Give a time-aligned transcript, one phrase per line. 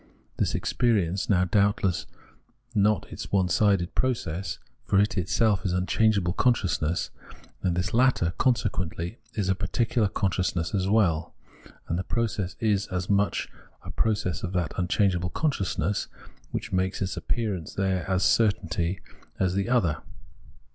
[0.37, 2.07] This experience is now doubtless
[2.73, 7.11] not its own onesided process; for it is itself unchangeable con sciousness;
[7.61, 11.35] and this latter, consequently, is a particu lar consciousness as well;
[11.87, 13.47] and the process is as much
[13.83, 16.07] a process of that unchangeable consciousness,
[16.49, 19.01] which makes its appearance there as certainly
[19.39, 20.01] as the other.